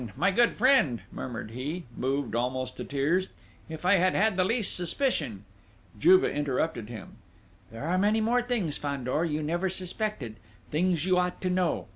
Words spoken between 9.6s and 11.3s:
suspected, things you